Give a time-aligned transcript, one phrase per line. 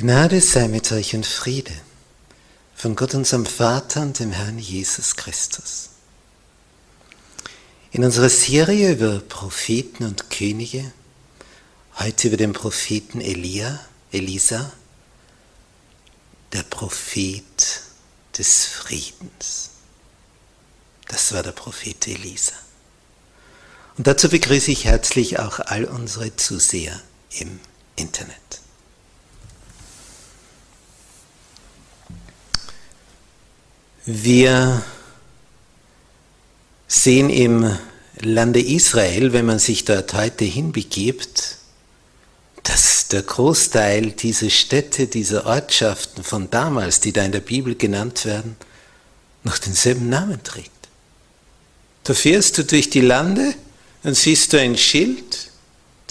[0.00, 1.74] Gnade sei mit euch und Friede
[2.74, 5.90] von Gott unserem Vater und dem Herrn Jesus Christus.
[7.90, 10.90] In unserer Serie über Propheten und Könige,
[11.98, 13.78] heute über den Propheten Elia,
[14.10, 14.72] Elisa,
[16.54, 17.82] der Prophet
[18.38, 19.68] des Friedens.
[21.08, 22.54] Das war der Prophet Elisa.
[23.98, 26.98] Und dazu begrüße ich herzlich auch all unsere Zuseher
[27.32, 27.60] im
[27.96, 28.60] Internet.
[34.06, 34.82] Wir
[36.88, 37.78] sehen im
[38.18, 41.56] Lande Israel, wenn man sich dort heute hinbegibt,
[42.62, 48.24] dass der Großteil dieser Städte, dieser Ortschaften von damals, die da in der Bibel genannt
[48.24, 48.56] werden,
[49.44, 50.70] noch denselben Namen trägt.
[52.04, 53.54] Da fährst du durch die Lande,
[54.02, 55.50] dann siehst du ein Schild,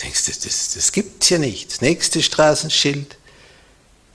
[0.02, 1.72] denkst du, das, das gibt's ja nicht.
[1.72, 3.18] Das nächste Straßenschild,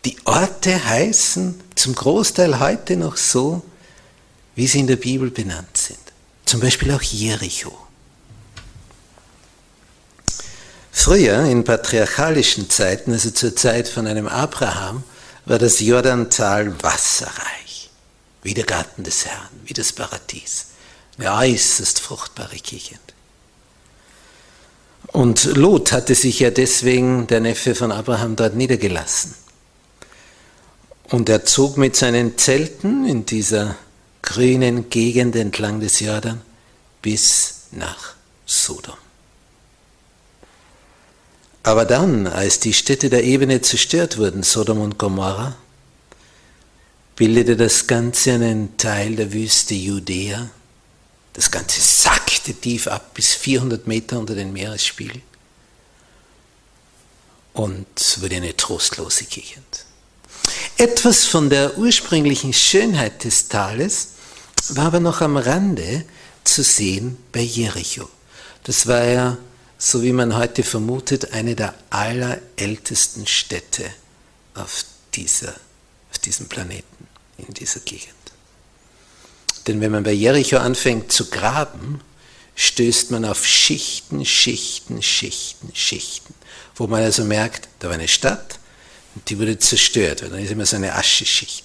[0.05, 3.63] die Orte heißen zum Großteil heute noch so,
[4.55, 5.99] wie sie in der Bibel benannt sind.
[6.45, 7.77] Zum Beispiel auch Jericho.
[10.93, 15.03] Früher, in patriarchalischen Zeiten, also zur Zeit von einem Abraham,
[15.45, 17.91] war das Jordantal wasserreich,
[18.43, 20.67] wie der Garten des Herrn, wie das Paradies,
[21.19, 23.01] eine äußerst fruchtbare Gegend.
[25.09, 29.35] Und Lot hatte sich ja deswegen, der Neffe von Abraham, dort niedergelassen.
[31.15, 33.77] Und er zog mit seinen Zelten in dieser
[34.21, 36.43] grünen Gegend entlang des Jordan
[37.03, 38.97] bis nach Sodom.
[41.63, 45.55] Aber dann, als die Städte der Ebene zerstört wurden, Sodom und Gomorra,
[47.15, 50.51] bildete das Ganze einen Teil der Wüste Judäa.
[51.33, 55.23] Das Ganze sackte tief ab bis 400 Meter unter den Meeresspiegel
[57.53, 59.85] und wurde eine trostlose Gegend.
[60.77, 64.09] Etwas von der ursprünglichen Schönheit des Tales
[64.71, 66.05] war aber noch am Rande
[66.43, 68.09] zu sehen bei Jericho.
[68.65, 69.39] Das war ja,
[69.79, 73.89] so wie man heute vermutet, eine der allerältesten Städte
[74.55, 74.85] auf,
[75.15, 75.55] dieser,
[76.11, 77.07] auf diesem Planeten,
[77.39, 78.15] in dieser Gegend.
[79.69, 82.01] Denn wenn man bei Jericho anfängt zu graben,
[82.57, 86.35] stößt man auf Schichten, Schichten, Schichten, Schichten,
[86.75, 88.59] wo man also merkt, da war eine Stadt
[89.15, 91.65] und die wurde zerstört, weil dann ist immer so eine Ascheschicht.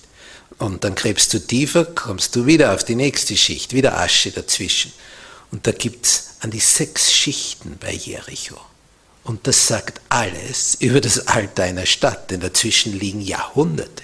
[0.57, 4.91] Und dann gräbst du tiefer, kommst du wieder auf die nächste Schicht, wieder Asche dazwischen.
[5.51, 8.59] Und da gibt es an die sechs Schichten bei Jericho.
[9.23, 14.03] Und das sagt alles über das Alter einer Stadt, denn dazwischen liegen Jahrhunderte.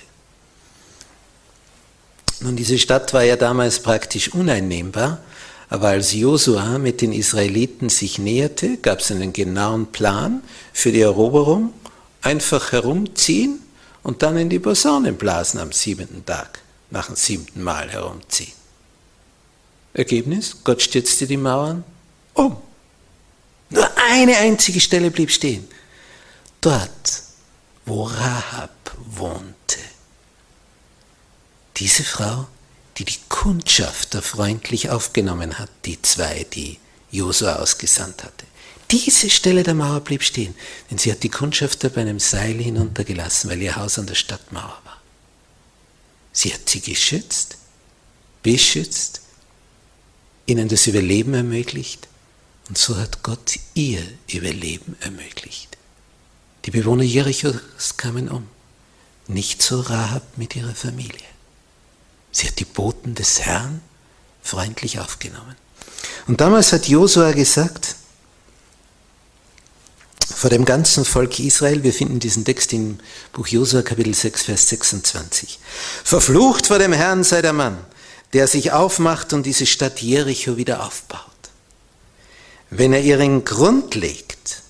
[2.41, 5.23] Nun, diese Stadt war ja damals praktisch uneinnehmbar,
[5.69, 10.43] aber als Josua mit den Israeliten sich näherte, gab es einen genauen Plan
[10.73, 11.73] für die Eroberung,
[12.25, 13.61] einfach herumziehen
[14.03, 18.53] und dann in die Posaunen blasen am siebenten Tag, nach dem siebten Mal herumziehen.
[19.93, 21.83] Ergebnis, Gott stürzte die Mauern
[22.33, 22.57] um.
[23.69, 25.67] Nur eine einzige Stelle blieb stehen.
[26.61, 27.23] Dort,
[27.85, 29.79] wo Rahab wohnte.
[31.77, 32.47] Diese Frau,
[32.97, 36.79] die die Kundschafter freundlich aufgenommen hat, die zwei, die
[37.11, 38.45] Josua ausgesandt hatte.
[38.95, 40.55] Diese Stelle der Mauer blieb stehen,
[40.89, 44.79] denn sie hat die Kundschafter bei einem Seil hinuntergelassen, weil ihr Haus an der Stadtmauer
[44.85, 45.01] war.
[46.31, 47.57] Sie hat sie geschützt,
[48.41, 49.19] beschützt,
[50.45, 52.07] ihnen das Überleben ermöglicht
[52.69, 54.01] und so hat Gott ihr
[54.31, 55.77] Überleben ermöglicht.
[56.63, 58.47] Die Bewohner Jerichos kamen um,
[59.27, 61.27] nicht so Rahab mit ihrer Familie.
[62.31, 63.81] Sie hat die Boten des Herrn
[64.41, 65.57] freundlich aufgenommen.
[66.27, 67.97] Und damals hat Josua gesagt,
[70.33, 72.97] vor dem ganzen Volk Israel, wir finden diesen Text im
[73.31, 75.59] Buch Josua Kapitel 6, Vers 26.
[76.03, 77.77] Verflucht vor dem Herrn sei der Mann,
[78.33, 81.21] der sich aufmacht und diese Stadt Jericho wieder aufbaut.
[82.71, 84.63] Wenn er ihren Grund legt,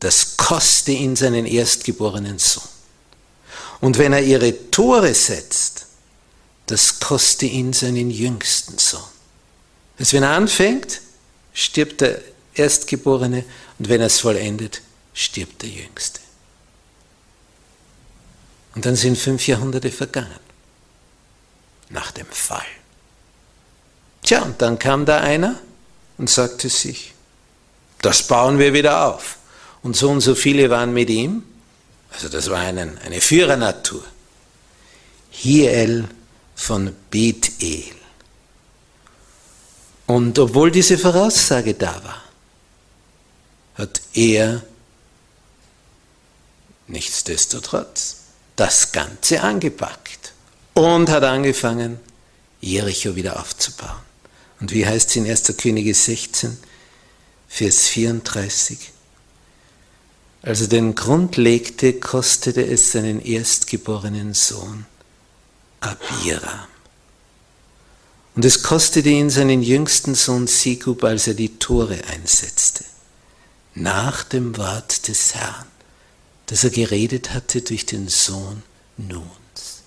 [0.00, 2.62] das koste ihn seinen erstgeborenen Sohn.
[3.80, 5.86] Und wenn er ihre Tore setzt,
[6.66, 9.00] das koste ihn seinen jüngsten Sohn.
[9.98, 11.00] Also wenn er anfängt,
[11.54, 12.20] stirbt der
[12.54, 13.44] Erstgeborene
[13.80, 14.82] und wenn er es vollendet,
[15.14, 16.20] stirbt der Jüngste.
[18.74, 20.38] Und dann sind fünf Jahrhunderte vergangen.
[21.88, 22.66] Nach dem Fall.
[24.22, 25.58] Tja, und dann kam da einer
[26.18, 27.14] und sagte sich,
[28.02, 29.38] das bauen wir wieder auf.
[29.82, 31.42] Und so und so viele waren mit ihm.
[32.12, 34.04] Also das war einen, eine Führernatur.
[35.30, 36.06] Hiel
[36.54, 37.94] von Bethel.
[40.06, 42.29] Und obwohl diese Voraussage da war,
[43.74, 44.62] hat er
[46.90, 48.16] nichtsdestotrotz
[48.56, 50.32] das Ganze angepackt
[50.74, 51.98] und hat angefangen,
[52.60, 54.02] Jericho wieder aufzubauen.
[54.60, 55.56] Und wie heißt es in 1.
[55.56, 56.58] Könige 16,
[57.48, 58.92] Vers 34?
[60.42, 64.86] Als er den Grund legte, kostete es seinen erstgeborenen Sohn
[65.80, 66.66] Abiram.
[68.36, 72.84] Und es kostete ihn seinen jüngsten Sohn Sigub, als er die Tore einsetzte
[73.74, 75.66] nach dem Wort des Herrn,
[76.46, 78.62] das er geredet hatte durch den Sohn
[78.96, 79.82] Nuns.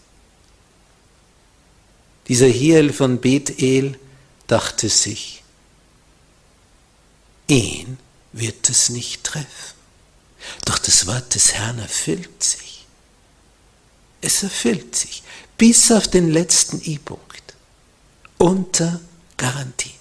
[2.27, 4.00] Dieser Hiel von Bethel
[4.47, 5.44] dachte sich,
[7.47, 7.97] ihn
[8.31, 9.74] wird es nicht treffen.
[10.65, 12.85] Doch das Wort des Herrn erfüllt sich.
[14.21, 15.24] Es erfüllt sich
[15.57, 17.53] bis auf den letzten I-Punkt.
[18.38, 19.00] Unter
[19.38, 19.93] Garantie.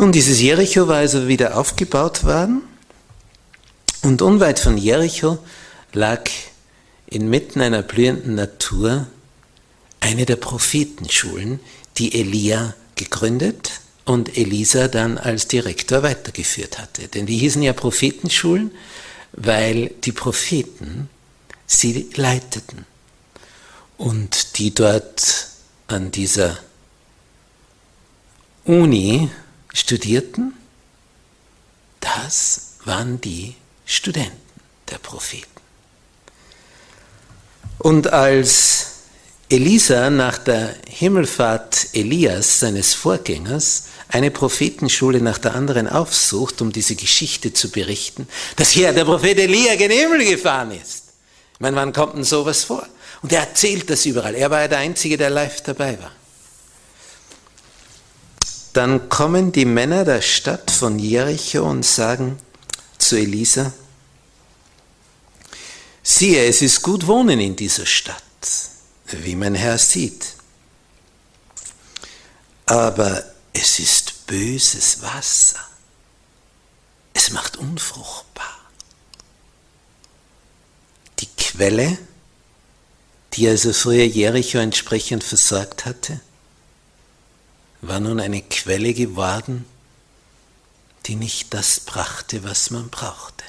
[0.00, 2.62] Nun, dieses Jericho war also wieder aufgebaut worden
[4.00, 5.36] und unweit von Jericho
[5.92, 6.22] lag
[7.04, 9.08] inmitten einer blühenden Natur
[10.00, 11.60] eine der Prophetenschulen,
[11.98, 13.72] die Elia gegründet
[14.06, 17.06] und Elisa dann als Direktor weitergeführt hatte.
[17.08, 18.70] Denn die hießen ja Prophetenschulen,
[19.32, 21.10] weil die Propheten
[21.66, 22.86] sie leiteten.
[23.98, 25.48] Und die dort
[25.88, 26.56] an dieser
[28.64, 29.28] Uni
[29.72, 30.54] studierten,
[32.00, 34.36] das waren die Studenten
[34.90, 35.46] der Propheten.
[37.78, 38.86] Und als
[39.48, 46.94] Elisa nach der Himmelfahrt Elias, seines Vorgängers, eine Prophetenschule nach der anderen aufsucht, um diese
[46.94, 51.04] Geschichte zu berichten, dass hier der Prophet Elia gen Himmel gefahren ist.
[51.54, 52.86] Ich meine, wann kommt denn sowas vor?
[53.22, 54.34] Und er erzählt das überall.
[54.34, 56.12] Er war ja der Einzige, der live dabei war.
[58.72, 62.38] Dann kommen die Männer der Stadt von Jericho und sagen
[62.98, 63.72] zu Elisa,
[66.02, 68.22] siehe, es ist gut wohnen in dieser Stadt,
[69.06, 70.34] wie mein Herr sieht.
[72.66, 75.58] Aber es ist böses Wasser.
[77.12, 78.56] Es macht unfruchtbar.
[81.18, 81.98] Die Quelle,
[83.32, 86.20] die also früher Jericho entsprechend versorgt hatte,
[87.82, 89.64] war nun eine Quelle geworden,
[91.06, 93.44] die nicht das brachte, was man brauchte.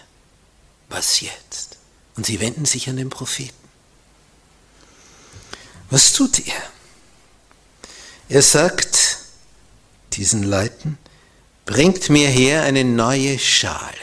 [0.90, 1.78] Was jetzt?
[2.16, 3.56] Und sie wenden sich an den Propheten.
[5.90, 6.62] Was tut er?
[8.30, 9.18] Er sagt
[10.14, 10.98] diesen Leuten,
[11.66, 13.98] bringt mir her eine neue Schale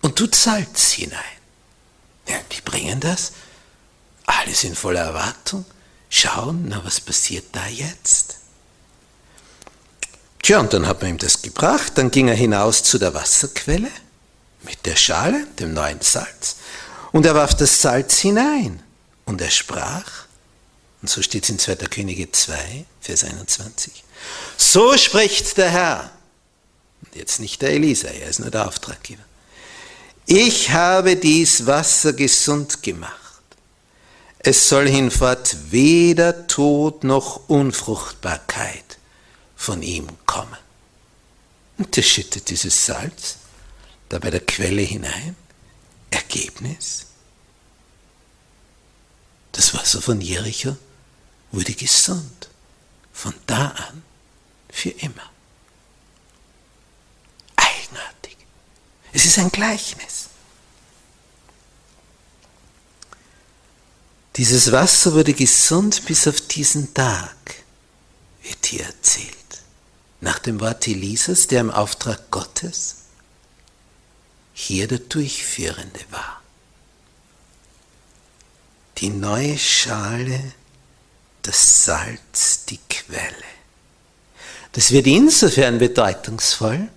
[0.00, 1.18] und tut Salz hinein.
[2.28, 3.32] Ja, die bringen das,
[4.26, 5.64] alle sind voller Erwartung,
[6.08, 8.38] schauen, na was passiert da jetzt?
[10.42, 13.90] Tja, und dann hat man ihm das gebracht, dann ging er hinaus zu der Wasserquelle
[14.64, 16.56] mit der Schale, dem neuen Salz,
[17.12, 18.82] und er warf das Salz hinein.
[19.24, 20.26] Und er sprach,
[21.00, 21.76] und so steht es in 2.
[21.76, 24.02] Könige 2, Vers 21,
[24.56, 26.10] so spricht der Herr,
[27.02, 29.22] und jetzt nicht der Elisa, er ist nur der Auftraggeber,
[30.26, 33.14] ich habe dies Wasser gesund gemacht,
[34.40, 38.91] es soll hinfort weder Tod noch Unfruchtbarkeit
[39.62, 40.58] von ihm kommen.
[41.78, 43.36] Und er schüttet dieses Salz
[44.08, 45.36] da bei der Quelle hinein.
[46.10, 47.06] Ergebnis?
[49.52, 50.76] Das Wasser von Jericho
[51.52, 52.48] wurde gesund.
[53.12, 54.02] Von da an
[54.70, 55.30] für immer.
[57.56, 58.36] Eigenartig.
[59.12, 60.28] Es ist ein Gleichnis.
[64.36, 67.36] Dieses Wasser wurde gesund bis auf diesen Tag,
[68.42, 69.41] wird hier erzählt.
[70.22, 72.96] Nach dem Wort Elisas, der im Auftrag Gottes
[74.54, 76.40] hier der Durchführende war.
[78.98, 80.40] Die neue Schale,
[81.42, 83.34] das Salz, die Quelle.
[84.70, 86.88] Das wird insofern bedeutungsvoll,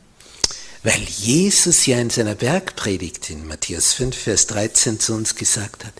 [0.83, 5.93] weil Jesus ja in seiner Bergpredigt in Matthäus 5, Vers 13 zu uns gesagt hat,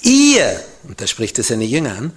[0.00, 2.16] ihr, und da spricht er seine Jünger an,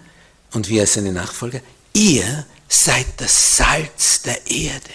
[0.54, 1.60] und wir seine Nachfolger,
[1.92, 4.92] ihr seid das Salz der Erde.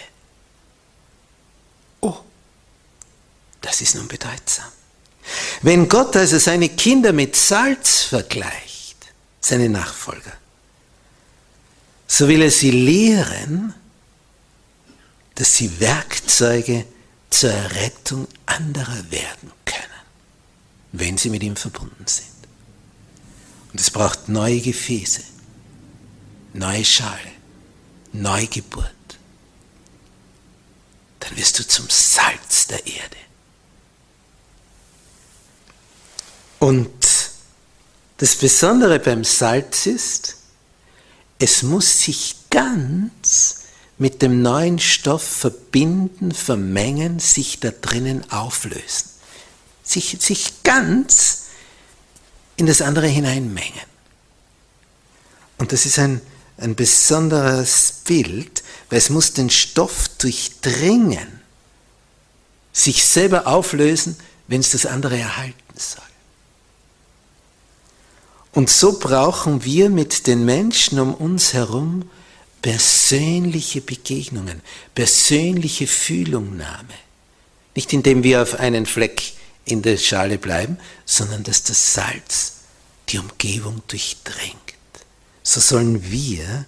[2.00, 2.18] Oh,
[3.60, 4.70] das ist nun bedeutsam.
[5.62, 8.96] Wenn Gott also seine Kinder mit Salz vergleicht,
[9.40, 10.32] seine Nachfolger,
[12.06, 13.74] so will er sie lehren,
[15.36, 16.84] dass sie Werkzeuge
[17.30, 20.02] zur Errettung anderer werden können,
[20.92, 22.26] wenn sie mit ihm verbunden sind.
[23.72, 25.22] Und es braucht neue Gefäße,
[26.54, 27.30] neue Schale,
[28.12, 28.90] Neugeburt.
[31.21, 33.17] Dann wirst du zum Salz der Erde.
[36.59, 36.90] Und
[38.19, 40.37] das Besondere beim Salz ist,
[41.38, 43.61] es muss sich ganz
[43.97, 49.11] mit dem neuen Stoff verbinden, vermengen, sich da drinnen auflösen.
[49.83, 51.45] Sich, sich ganz
[52.57, 53.90] in das andere hineinmengen.
[55.59, 56.21] Und das ist ein,
[56.61, 61.40] ein besonderes Bild, weil es muss den Stoff durchdringen,
[62.73, 66.05] sich selber auflösen, wenn es das andere erhalten soll.
[68.52, 72.11] Und so brauchen wir mit den Menschen um uns herum
[72.62, 74.61] persönliche Begegnungen,
[74.95, 76.95] persönliche Fühlungnahme.
[77.75, 79.33] Nicht indem wir auf einen Fleck
[79.64, 82.55] in der Schale bleiben, sondern dass das Salz
[83.09, 84.60] die Umgebung durchdringt.
[85.50, 86.64] So sollen wir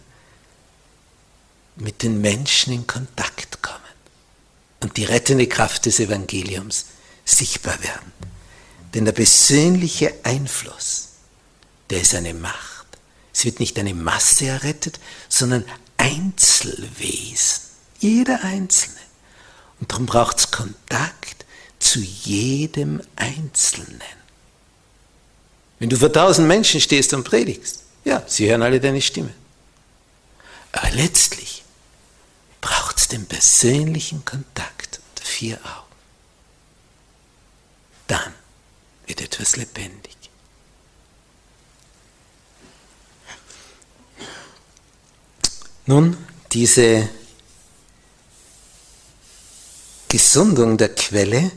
[1.76, 3.78] mit den Menschen in Kontakt kommen
[4.80, 6.86] und die rettende Kraft des Evangeliums
[7.24, 8.12] sichtbar werden.
[8.92, 11.10] Denn der persönliche Einfluss,
[11.90, 12.88] der ist eine Macht.
[13.32, 14.98] Es wird nicht eine Masse errettet,
[15.28, 15.64] sondern
[15.96, 17.62] Einzelwesen.
[18.00, 18.98] Jeder Einzelne.
[19.78, 21.46] Und darum braucht es Kontakt
[21.78, 24.02] zu jedem Einzelnen.
[25.78, 29.32] Wenn du vor tausend Menschen stehst und predigst, ja, sie hören alle deine Stimme.
[30.72, 31.64] Aber letztlich
[32.60, 35.96] braucht es den persönlichen Kontakt unter vier Augen.
[38.06, 38.34] Dann
[39.06, 40.16] wird etwas lebendig.
[45.86, 46.16] Nun,
[46.52, 47.08] diese
[50.08, 51.50] Gesundung der Quelle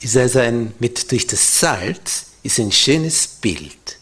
[0.00, 3.98] ist also ein, mit durch das Salz, ist ein schönes Bild,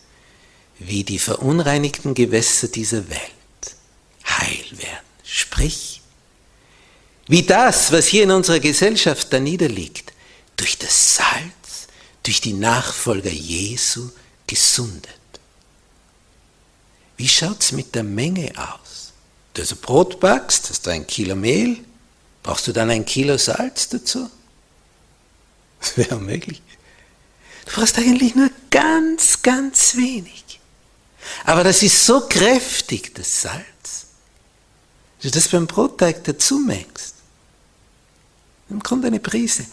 [0.78, 3.20] wie die verunreinigten Gewässer dieser Welt
[4.24, 5.06] heil werden.
[5.24, 6.00] Sprich,
[7.26, 10.12] wie das, was hier in unserer Gesellschaft da niederliegt,
[10.56, 11.88] durch das Salz,
[12.22, 14.10] durch die Nachfolger Jesu
[14.46, 15.14] gesundet.
[17.16, 19.12] Wie schaut es mit der Menge aus?
[19.54, 21.78] Du also Brot backst, hast du ein Kilo Mehl,
[22.42, 24.30] brauchst du dann ein Kilo Salz dazu?
[25.80, 26.62] Das wäre unmöglich.
[27.66, 30.44] Du brauchst eigentlich nur ganz, ganz wenig.
[31.44, 33.64] Aber das ist so kräftig, das Salz,
[35.20, 37.14] dass du das beim Brotteig dazu mengst.
[38.68, 39.66] Dann kommt eine Prise.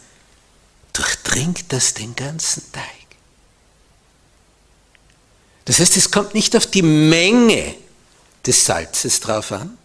[0.93, 2.85] Durchdringt das den ganzen Teig.
[5.65, 7.75] Das heißt, es kommt nicht auf die Menge
[8.45, 9.77] des Salzes drauf an,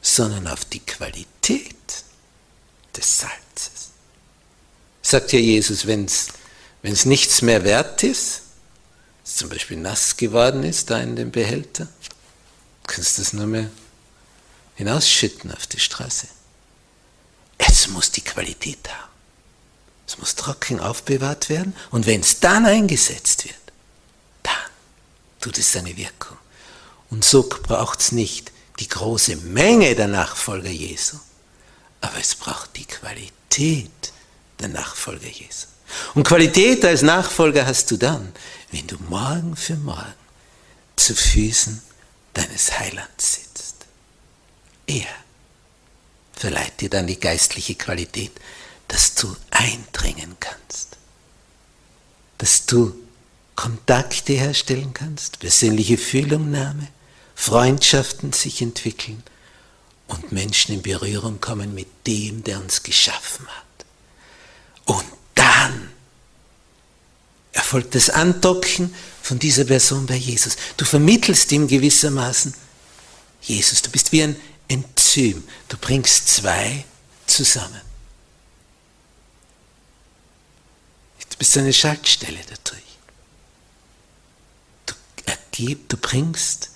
[0.00, 1.74] sondern auf die Qualität
[2.96, 3.90] des Salzes.
[5.02, 8.42] Sagt ja Jesus, wenn es nichts mehr wert ist,
[9.36, 11.88] zum Beispiel nass geworden ist da in dem Behälter,
[12.86, 13.70] kannst du es nur mehr
[14.76, 16.26] hinausschütten auf die Straße.
[17.58, 19.10] Es muss die Qualität haben.
[20.06, 23.54] Es muss trocken aufbewahrt werden und wenn es dann eingesetzt wird,
[24.42, 24.54] dann
[25.40, 26.36] tut es seine Wirkung.
[27.10, 31.18] Und so braucht es nicht die große Menge der Nachfolger Jesu,
[32.00, 34.12] aber es braucht die Qualität
[34.58, 35.66] der Nachfolger Jesu.
[36.14, 38.32] Und Qualität als Nachfolger hast du dann,
[38.72, 40.14] wenn du morgen für morgen
[40.96, 41.82] zu Füßen
[42.34, 43.86] deines Heilands sitzt.
[44.86, 45.06] Er
[46.32, 48.32] verleiht dir dann die geistliche Qualität,
[48.88, 50.96] dass du eindringen kannst,
[52.38, 52.94] dass du
[53.54, 56.88] Kontakte herstellen kannst, persönliche Fühlungnahme,
[57.34, 59.22] Freundschaften sich entwickeln
[60.08, 63.86] und Menschen in Berührung kommen mit dem, der uns geschaffen hat.
[64.86, 65.90] Und dann
[67.52, 70.56] erfolgt das Andocken von dieser Person bei Jesus.
[70.76, 72.54] Du vermittelst ihm gewissermaßen
[73.42, 73.82] Jesus.
[73.82, 74.36] Du bist wie ein
[74.68, 75.42] Enzym.
[75.68, 76.84] Du bringst zwei
[77.26, 77.80] zusammen.
[81.30, 82.82] Du bist eine Schaltstelle dadurch.
[84.86, 84.94] Du,
[85.26, 86.70] ergib, du bringst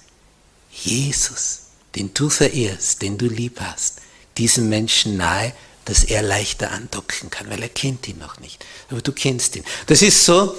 [0.73, 1.61] Jesus,
[1.95, 4.01] den du verehrst, den du lieb hast,
[4.37, 5.53] diesem Menschen nahe,
[5.85, 8.65] dass er leichter andocken kann, weil er kennt ihn noch nicht.
[8.91, 9.65] Aber du kennst ihn.
[9.87, 10.57] Das ist so,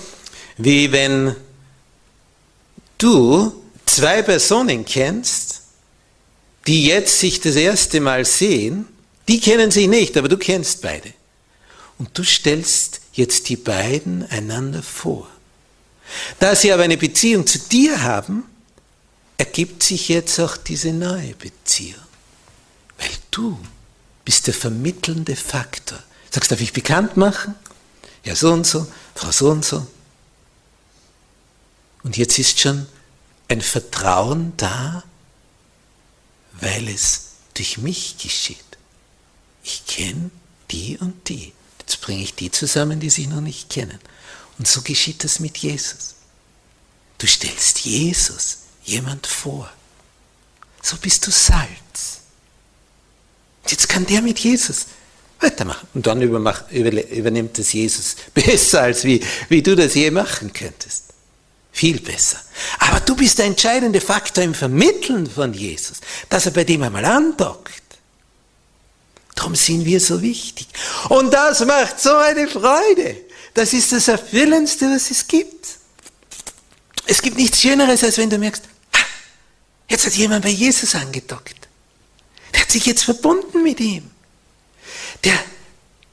[0.57, 1.35] wie wenn
[2.97, 3.53] du
[3.85, 5.61] zwei Personen kennst,
[6.67, 8.87] die jetzt sich das erste Mal sehen,
[9.27, 11.13] die kennen sich nicht, aber du kennst beide.
[11.97, 15.27] Und du stellst jetzt die beiden einander vor.
[16.39, 18.43] Da sie aber eine Beziehung zu dir haben,
[19.37, 22.01] ergibt sich jetzt auch diese neue Beziehung.
[22.97, 23.57] Weil du
[24.25, 26.01] bist der vermittelnde Faktor.
[26.31, 27.55] Sagst, darf ich bekannt machen?
[28.23, 29.85] Ja, so und so, Frau so und so.
[32.03, 32.87] Und jetzt ist schon
[33.47, 35.03] ein Vertrauen da,
[36.53, 38.57] weil es durch mich geschieht.
[39.63, 40.31] Ich kenne
[40.71, 41.53] die und die.
[41.79, 43.99] Jetzt bringe ich die zusammen, die sich noch nicht kennen.
[44.57, 46.15] Und so geschieht das mit Jesus.
[47.17, 49.71] Du stellst Jesus jemand vor.
[50.81, 52.21] So bist du Salz.
[53.95, 54.87] Kann der mit Jesus
[55.39, 55.87] weitermachen.
[55.93, 61.05] Und dann übernimmt es Jesus besser, als wie, wie du das je machen könntest.
[61.71, 62.37] Viel besser.
[62.79, 67.05] Aber du bist der entscheidende Faktor im Vermitteln von Jesus, dass er bei dem einmal
[67.05, 67.83] andockt.
[69.33, 70.67] Darum sind wir so wichtig.
[71.07, 73.15] Und das macht so eine Freude.
[73.53, 75.67] Das ist das Erfüllendste, was es gibt.
[77.05, 78.97] Es gibt nichts Schöneres, als wenn du merkst, ah,
[79.87, 81.64] jetzt hat jemand bei Jesus angedockt.
[82.65, 84.09] Hat sich jetzt verbunden mit ihm.
[85.23, 85.37] Der,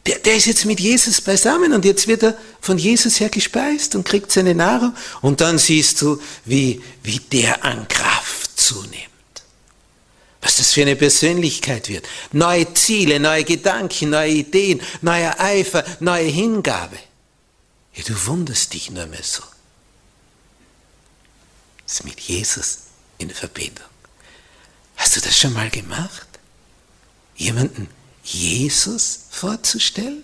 [0.04, 3.94] der, der ist jetzt mit Jesus beisammen und jetzt wird er von Jesus her gespeist
[3.94, 8.92] und kriegt seine Nahrung und dann siehst du, wie, wie der an Kraft zunimmt.
[10.42, 12.06] Was das für eine Persönlichkeit wird.
[12.32, 16.98] Neue Ziele, neue Gedanken, neue Ideen, neuer Eifer, neue Hingabe.
[17.94, 19.42] Ja, du wunderst dich nur mehr so.
[21.86, 22.80] Ist mit Jesus
[23.16, 23.86] in Verbindung.
[24.96, 26.31] Hast du das schon mal gemacht?
[27.42, 27.88] Jemanden
[28.22, 30.22] Jesus vorzustellen?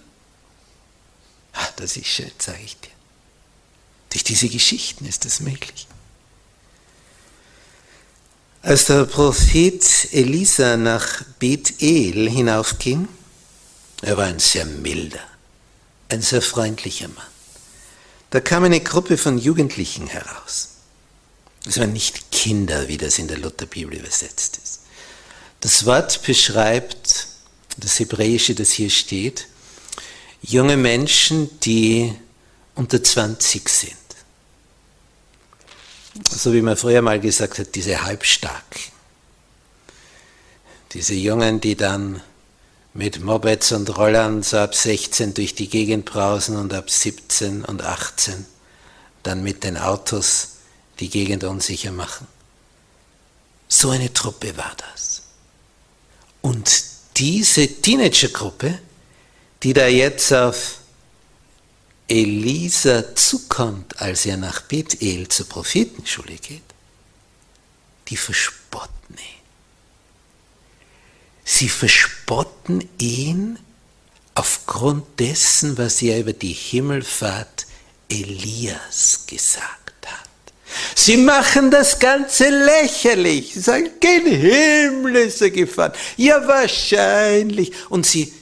[1.52, 2.92] Ach, das ist schön, sage ich dir.
[4.10, 5.88] Durch diese Geschichten ist das möglich.
[8.62, 13.08] Als der Prophet Elisa nach Bethel hinaufging,
[14.02, 15.26] er war ein sehr milder,
[16.10, 17.26] ein sehr freundlicher Mann.
[18.30, 20.68] Da kam eine Gruppe von Jugendlichen heraus.
[21.66, 24.87] Es waren nicht Kinder, wie das in der Lutherbibel übersetzt ist.
[25.60, 27.28] Das Wort beschreibt
[27.76, 29.46] das Hebräische, das hier steht,
[30.42, 32.14] junge Menschen, die
[32.74, 33.96] unter 20 sind.
[36.30, 38.82] So wie man früher mal gesagt hat, diese Halbstarken.
[40.92, 42.22] Diese Jungen, die dann
[42.94, 47.82] mit Mopeds und Rollern so ab 16 durch die Gegend brausen und ab 17 und
[47.82, 48.46] 18
[49.22, 50.56] dann mit den Autos
[50.98, 52.26] die Gegend unsicher machen.
[53.68, 55.07] So eine Truppe war das.
[56.48, 56.82] Und
[57.18, 58.78] diese Teenagergruppe,
[59.62, 60.78] die da jetzt auf
[62.08, 66.62] Elisa zukommt, als er nach Bethel zur Prophetenschule geht,
[68.08, 69.42] die verspotten ihn.
[71.44, 73.58] Sie verspotten ihn
[74.34, 77.66] aufgrund dessen, was er über die Himmelfahrt
[78.08, 79.77] Elias gesagt
[80.94, 83.54] Sie machen das Ganze lächerlich.
[83.54, 85.92] Sie sagen, kein Himmel ist er gefahren.
[86.16, 87.72] Ja, wahrscheinlich.
[87.88, 88.32] Und sie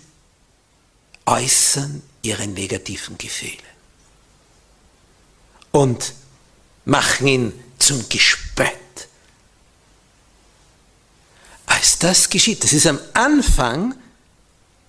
[1.25, 3.53] äußern ihre negativen Gefühle.
[5.73, 6.15] Und
[6.85, 8.73] machen ihn zum Gespött.
[11.67, 13.95] Als das geschieht, das ist am Anfang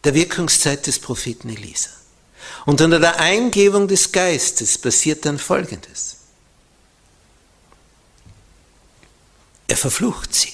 [0.04, 1.90] der Wirkungszeit des Propheten Elisa.
[2.66, 6.18] Und unter der Eingebung des Geistes passiert dann Folgendes.
[9.68, 10.54] Er verflucht sie,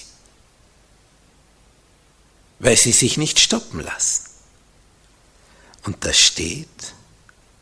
[2.58, 4.24] weil sie sich nicht stoppen lassen.
[5.84, 6.68] Und da steht,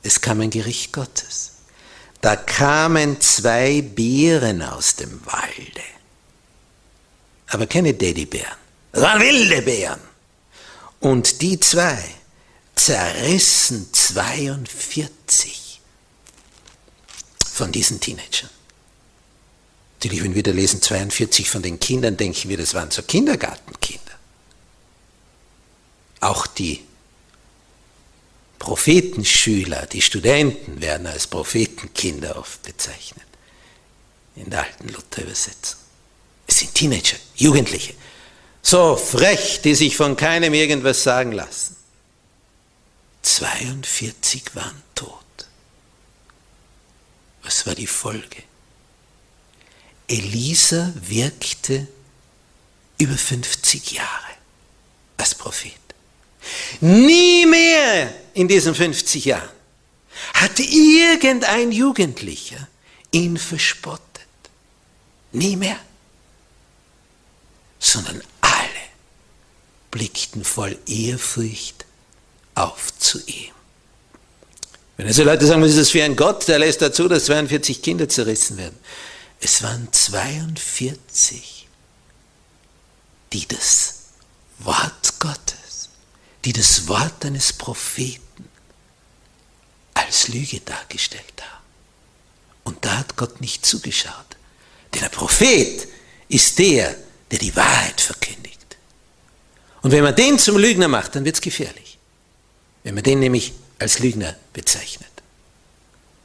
[0.02, 1.52] es kam ein Gericht Gottes.
[2.20, 5.82] Da kamen zwei Bären aus dem Walde.
[7.48, 8.56] Aber keine Daddybären.
[8.92, 10.00] Das waren wilde Bären.
[11.00, 12.02] Und die zwei
[12.76, 15.80] zerrissen 42
[17.52, 18.50] von diesen Teenagern.
[20.02, 24.02] Natürlich, wenn wir da lesen 42 von den Kindern, denken wir, das waren so Kindergartenkinder.
[26.18, 26.80] Auch die
[28.58, 33.26] Prophetenschüler, die Studenten werden als Prophetenkinder oft bezeichnet.
[34.34, 35.78] In der alten Luther-Übersetzung.
[36.48, 37.94] Es sind Teenager, Jugendliche.
[38.60, 41.76] So frech, die sich von keinem irgendwas sagen lassen.
[43.22, 45.20] 42 waren tot.
[47.44, 48.42] Was war die Folge?
[50.12, 51.88] Elisa wirkte
[52.98, 54.32] über 50 Jahre
[55.16, 55.72] als Prophet.
[56.80, 59.48] Nie mehr in diesen 50 Jahren
[60.34, 62.68] hat irgendein Jugendlicher
[63.10, 64.02] ihn verspottet.
[65.32, 65.78] Nie mehr.
[67.78, 68.84] Sondern alle
[69.90, 71.86] blickten voll Ehrfurcht
[72.54, 73.54] auf zu ihm.
[74.98, 77.80] Wenn also Leute sagen, was ist das für ein Gott, der lässt dazu, dass 42
[77.80, 78.78] Kinder zerrissen werden.
[79.42, 81.68] Es waren 42,
[83.32, 83.96] die das
[84.58, 85.62] Wort Gottes
[86.44, 88.48] die das Wort eines Propheten
[89.94, 91.62] als Lüge dargestellt haben.
[92.64, 94.14] Und da hat Gott nicht zugeschaut.
[94.92, 95.88] Denn der Prophet
[96.28, 96.96] ist der,
[97.30, 98.58] der die Wahrheit verkündigt.
[99.82, 101.98] Und wenn man den zum Lügner macht, dann wird es gefährlich.
[102.82, 105.10] Wenn man den nämlich als Lügner bezeichnet.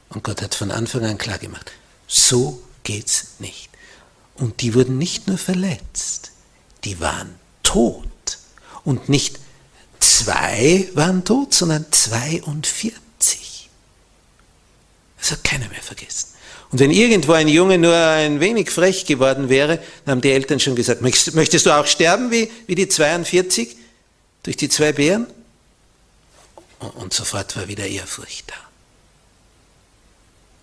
[0.10, 1.72] Und Gott hat von Anfang an klar gemacht,
[2.08, 3.70] so geht's nicht.
[4.36, 6.32] Und die wurden nicht nur verletzt,
[6.86, 8.08] die waren tot
[8.86, 9.40] und nicht
[10.00, 13.70] zwei waren tot, sondern 42.
[15.20, 16.30] Das hat keiner mehr vergessen.
[16.72, 20.62] Und wenn irgendwo ein Junge nur ein wenig frech geworden wäre, dann haben die Eltern
[20.62, 23.76] schon gesagt, möchtest du auch sterben wie, wie die 42
[24.44, 25.28] durch die zwei Bären?
[26.80, 28.56] Und sofort war wieder Ehrfurcht da.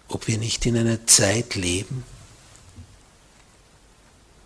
[0.08, 2.04] Ob wir nicht in einer Zeit leben,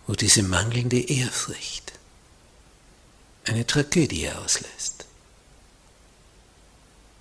[0.09, 1.93] wo diese mangelnde Ehrfurcht
[3.45, 5.05] eine Tragödie auslöst.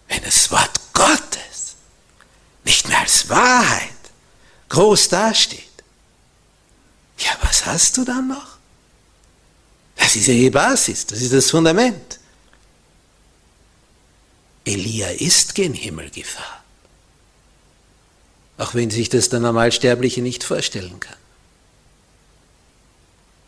[0.09, 1.77] Wenn das Wort Gottes
[2.65, 3.93] nicht mehr als Wahrheit
[4.71, 5.69] groß dasteht,
[7.19, 8.57] ja, was hast du dann noch?
[9.97, 12.19] Das ist ja die Basis, das ist das Fundament.
[14.65, 16.63] Elia ist gen Himmel gefahren,
[18.57, 21.28] auch wenn sich das der Normalsterbliche nicht vorstellen kann.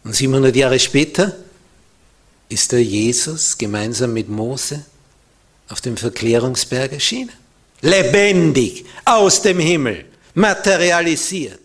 [0.05, 1.37] Und 700 Jahre später
[2.49, 4.85] ist der Jesus gemeinsam mit Mose
[5.69, 7.33] auf dem Verklärungsberg erschienen.
[7.83, 11.61] Lebendig, aus dem Himmel, materialisiert.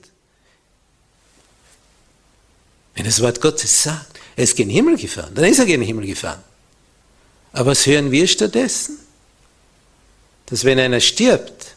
[2.94, 6.06] Wenn das Wort Gottes sagt, er ist gen Himmel gefahren, dann ist er gen Himmel
[6.08, 6.44] gefahren.
[7.52, 9.00] Aber was hören wir stattdessen?
[10.46, 11.76] Dass wenn einer stirbt,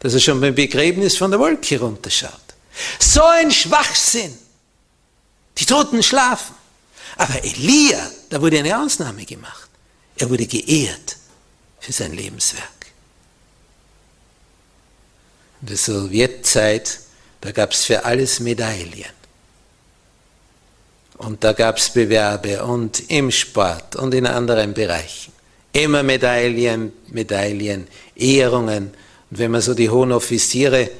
[0.00, 2.32] dass er schon beim Begräbnis von der Wolke runterschaut.
[2.98, 4.36] So ein Schwachsinn.
[5.60, 6.54] Die Toten schlafen.
[7.16, 9.68] Aber Elia, da wurde eine Ausnahme gemacht.
[10.16, 11.16] Er wurde geehrt
[11.78, 12.64] für sein Lebenswerk.
[15.60, 17.00] In der Sowjetzeit,
[17.42, 19.20] da gab es für alles Medaillen.
[21.18, 25.34] Und da gab es Bewerbe und im Sport und in anderen Bereichen.
[25.72, 28.94] Immer Medaillen, Medaillen, Ehrungen.
[29.30, 30.90] Und wenn man so die hohen Offiziere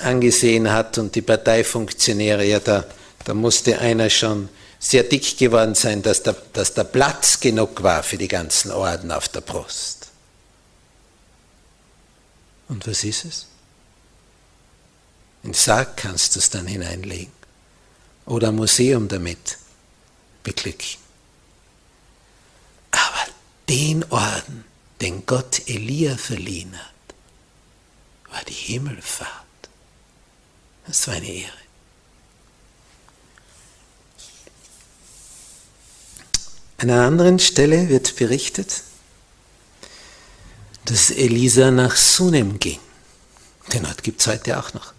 [0.00, 2.84] angesehen hat und die Parteifunktionäre, ja, da,
[3.26, 8.04] da musste einer schon sehr dick geworden sein, dass der, dass der Platz genug war
[8.04, 10.06] für die ganzen Orden auf der Brust.
[12.68, 13.46] Und was ist es?
[15.42, 17.32] In Sarg kannst du es dann hineinlegen
[18.26, 19.58] oder ein Museum damit
[20.44, 21.00] beglücken.
[22.92, 23.26] Aber
[23.68, 24.64] den Orden,
[25.00, 29.30] den Gott Elia verliehen hat, war die Himmelfahrt.
[30.86, 31.65] Das war eine Ehre.
[36.78, 38.82] An einer anderen Stelle wird berichtet,
[40.84, 42.78] dass Elisa nach Sunem ging.
[43.72, 44.92] Den Ort gibt es heute auch noch,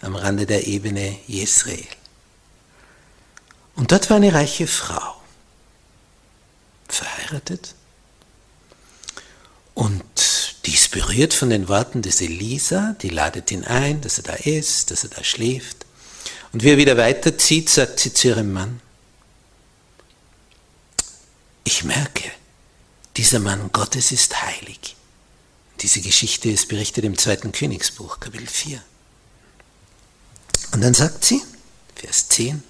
[0.00, 1.86] am Rande der Ebene Jezreel.
[3.76, 5.20] Und dort war eine reiche Frau,
[6.88, 7.74] verheiratet,
[9.74, 10.04] und
[10.66, 14.34] die ist berührt von den Worten des Elisa, die ladet ihn ein, dass er da
[14.34, 15.86] ist, dass er da schläft.
[16.52, 18.80] Und wie er wieder weiterzieht, sagt sie zu ihrem Mann,
[21.70, 22.30] ich merke,
[23.16, 24.96] dieser Mann Gottes ist heilig.
[25.80, 28.82] Diese Geschichte ist berichtet im zweiten Königsbuch, Kapitel 4.
[30.72, 31.40] Und dann sagt sie,
[31.94, 32.62] Vers 10,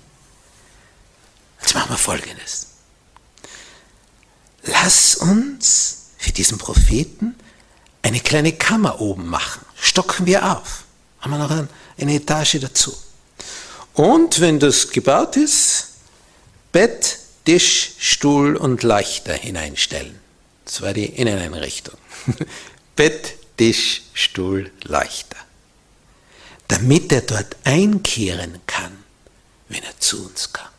[1.63, 2.67] jetzt machen wir Folgendes.
[4.63, 7.35] Lass uns für diesen Propheten
[8.03, 9.65] eine kleine Kammer oben machen.
[9.81, 10.85] Stocken wir auf.
[11.21, 12.95] Haben wir noch eine Etage dazu.
[13.95, 15.89] Und wenn das gebaut ist,
[16.71, 20.19] Bett, Tisch, Stuhl und Leuchter hineinstellen.
[20.65, 21.99] Das war die Inneneinrichtung.
[22.97, 25.37] Bett, Tisch, Stuhl, Leuchter.
[26.69, 29.05] Damit er dort einkehren kann,
[29.69, 30.71] wenn er zu uns kommt.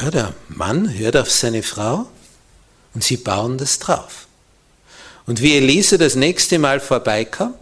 [0.00, 2.08] Ja, der Mann hört auf seine Frau
[2.94, 4.28] und sie bauen das drauf.
[5.26, 7.58] Und wie Elise das nächste Mal vorbeikommt,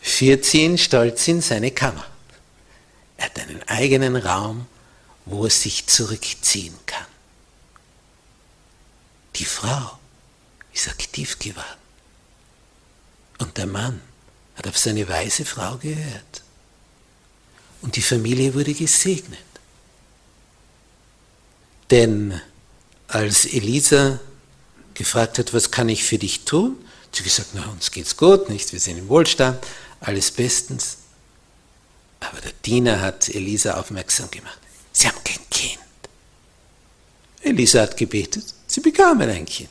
[0.00, 2.06] führt sie ihn stolz in seine Kammer.
[3.16, 4.66] Er hat einen eigenen Raum,
[5.26, 7.06] wo er sich zurückziehen kann.
[9.36, 9.98] Die Frau
[10.72, 11.80] ist aktiv geworden.
[13.38, 14.00] Und der Mann
[14.56, 16.42] hat auf seine weise Frau gehört.
[17.82, 19.38] Und die Familie wurde gesegnet.
[21.90, 22.40] Denn
[23.08, 24.20] als Elisa
[24.94, 28.48] gefragt hat, was kann ich für dich tun, hat sie gesagt, na, uns geht's gut,
[28.48, 28.72] nicht?
[28.72, 29.64] Wir sind im Wohlstand,
[30.00, 30.98] alles bestens.
[32.20, 34.58] Aber der Diener hat Elisa aufmerksam gemacht.
[34.94, 35.78] Sie haben kein Kind.
[37.42, 39.68] Elisa hat gebetet, sie bekamen ein Kind.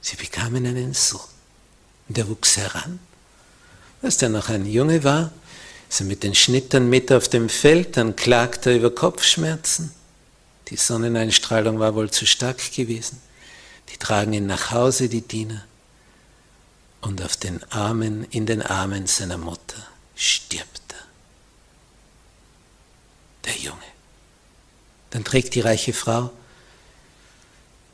[0.00, 1.20] Sie bekamen einen Sohn.
[2.08, 2.98] Und er wuchs heran.
[4.02, 5.32] Als der noch ein Junge war,
[5.88, 9.92] ist er mit den Schnittern mit auf dem Feld, dann klagte er über Kopfschmerzen.
[10.68, 13.20] Die Sonneneinstrahlung war wohl zu stark gewesen.
[13.90, 15.64] Die tragen ihn nach Hause, die Diener.
[17.00, 21.04] Und auf den Armen, in den Armen seiner Mutter stirbt er.
[23.44, 23.95] Der Junge.
[25.10, 26.30] Dann trägt die reiche Frau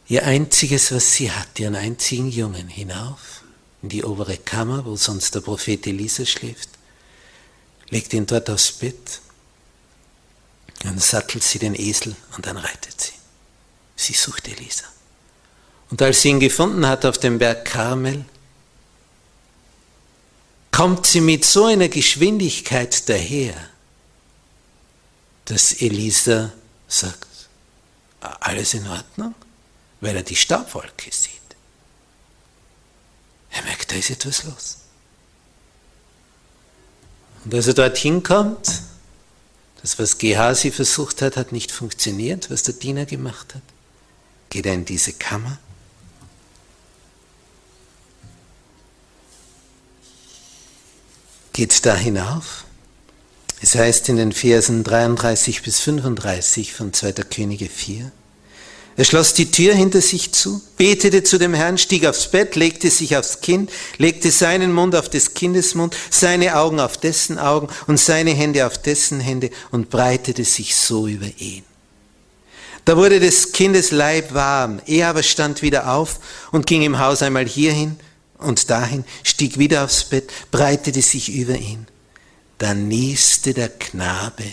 [0.09, 3.42] ihr einziges, was sie hat, ihren einzigen Jungen hinauf
[3.83, 6.68] in die obere Kammer, wo sonst der Prophet Elisa schläft,
[7.88, 9.20] legt ihn dort aufs Bett
[10.83, 13.12] dann sattelt sie den Esel und dann reitet sie.
[13.94, 14.85] Sie sucht Elisa.
[15.90, 18.25] Und als sie ihn gefunden hat auf dem Berg Karmel,
[20.72, 23.55] kommt sie mit so einer Geschwindigkeit daher,
[25.44, 26.53] dass Elisa
[26.92, 27.26] sagt,
[28.20, 29.35] alles in Ordnung,
[30.00, 31.33] weil er die Staubwolke sieht.
[33.50, 34.78] Er merkt, da ist etwas los.
[37.44, 38.83] Und als er dorthin kommt,
[39.83, 43.62] das, was Gehasi versucht hat, hat nicht funktioniert, was der Diener gemacht hat.
[44.48, 45.59] Geht er in diese Kammer.
[51.52, 52.64] Geht da hinauf.
[53.62, 57.12] Es heißt in den Versen 33 bis 35 von 2.
[57.12, 58.11] Könige 4,
[58.94, 62.90] er schloss die Tür hinter sich zu, betete zu dem Herrn, stieg aufs Bett, legte
[62.90, 67.68] sich aufs Kind, legte seinen Mund auf des Kindes Mund, seine Augen auf dessen Augen
[67.87, 71.62] und seine Hände auf dessen Hände und breitete sich so über ihn.
[72.85, 76.18] Da wurde des Kindes Leib warm, er aber stand wieder auf
[76.51, 77.96] und ging im Haus einmal hierhin
[78.38, 81.87] und dahin, stieg wieder aufs Bett, breitete sich über ihn.
[82.59, 84.45] Da nieste der Knabe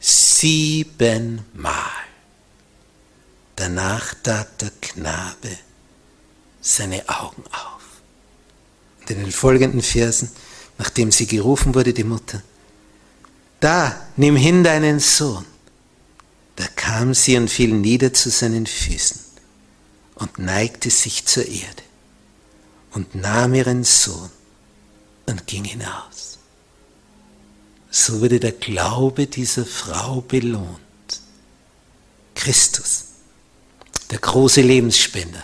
[0.00, 1.74] siebenmal.
[3.56, 5.56] Danach tat der Knabe
[6.60, 7.82] seine Augen auf.
[9.00, 10.30] Und in den folgenden Versen,
[10.78, 12.42] nachdem sie gerufen wurde, die Mutter,
[13.60, 15.46] da, nimm hin deinen Sohn.
[16.56, 19.20] Da kam sie und fiel nieder zu seinen Füßen
[20.16, 21.82] und neigte sich zur Erde
[22.92, 24.30] und nahm ihren Sohn
[25.26, 26.38] und ging hinaus.
[27.96, 30.80] So wurde der Glaube dieser Frau belohnt.
[32.34, 33.04] Christus
[34.10, 35.42] der große Lebensspender,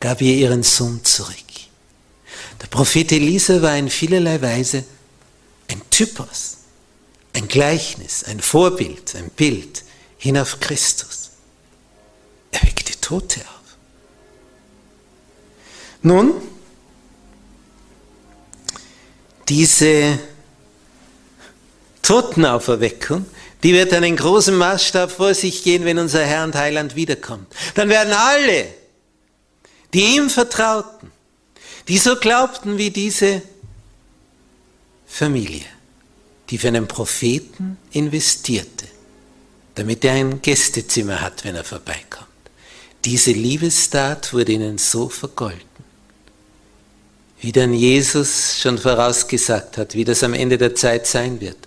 [0.00, 1.36] gab ihr ihren Sohn zurück.
[2.60, 4.84] Der Prophet Elisa war in vielerlei Weise
[5.68, 6.56] ein Typos,
[7.32, 9.84] ein Gleichnis, ein Vorbild, ein Bild
[10.18, 11.30] hin auf Christus.
[12.50, 13.76] Er weckte Tote auf.
[16.02, 16.34] Nun,
[19.48, 20.18] diese
[22.06, 23.26] Totenauferweckung
[23.62, 27.46] die wird dann in großem Maßstab vor sich gehen, wenn unser Herr und Heiland wiederkommt.
[27.74, 28.66] Dann werden alle,
[29.92, 31.10] die ihm vertrauten,
[31.88, 33.42] die so glaubten wie diese
[35.06, 35.64] Familie,
[36.50, 38.86] die für einen Propheten investierte,
[39.74, 42.26] damit er ein Gästezimmer hat, wenn er vorbeikommt.
[43.04, 45.60] Diese Liebestat wurde ihnen so vergolten,
[47.40, 51.65] wie dann Jesus schon vorausgesagt hat, wie das am Ende der Zeit sein wird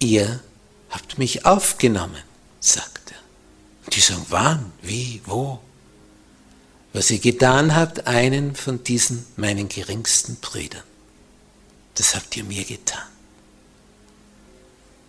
[0.00, 0.40] ihr
[0.90, 2.22] habt mich aufgenommen,
[2.60, 3.18] sagt er.
[3.84, 5.60] Und die sagen, wann, wie, wo?
[6.92, 10.82] was ihr getan habt, einen von diesen meinen geringsten Brüdern.
[11.94, 13.06] Das habt ihr mir getan.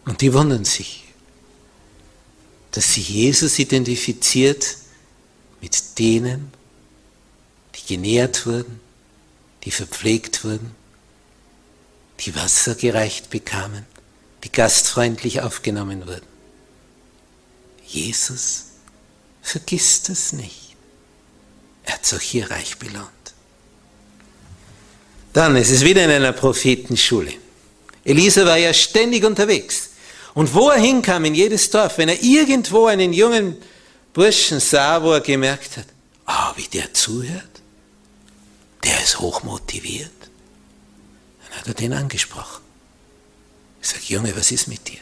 [0.05, 1.05] Und die wundern sich,
[2.71, 4.77] dass sich Jesus identifiziert
[5.61, 6.51] mit denen,
[7.75, 8.79] die genährt wurden,
[9.63, 10.75] die verpflegt wurden,
[12.19, 13.85] die Wasser gereicht bekamen,
[14.43, 16.27] die gastfreundlich aufgenommen wurden.
[17.85, 18.65] Jesus
[19.41, 20.75] vergisst es nicht.
[21.83, 23.09] Er hat sich hier reich belohnt.
[25.33, 27.33] Dann, es ist wieder in einer Prophetenschule.
[28.03, 29.89] Elisa war ja ständig unterwegs.
[30.33, 33.57] Und wo er hinkam, in jedes Dorf, wenn er irgendwo einen jungen
[34.13, 35.85] Burschen sah, wo er gemerkt hat,
[36.25, 37.61] ah, oh, wie der zuhört,
[38.83, 40.11] der ist hochmotiviert,
[41.41, 42.68] dann hat er den angesprochen.
[43.81, 44.99] Ich sage, Junge, was ist mit dir?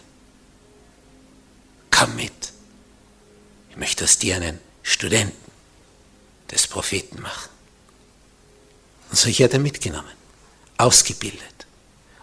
[1.92, 2.54] Komm mit.
[3.70, 5.52] Ich möchte aus dir einen Studenten
[6.52, 7.50] des Propheten machen.
[9.10, 10.12] Und solche hat er mitgenommen,
[10.78, 11.66] ausgebildet.